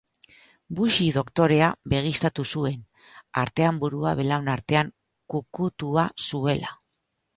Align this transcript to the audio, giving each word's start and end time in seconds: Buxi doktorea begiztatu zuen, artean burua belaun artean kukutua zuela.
Buxi 0.77 1.09
doktorea 1.17 1.67
begiztatu 1.93 2.45
zuen, 2.55 2.79
artean 3.43 3.83
burua 3.85 4.15
belaun 4.21 4.53
artean 4.57 4.93
kukutua 5.35 6.07
zuela. 6.31 6.77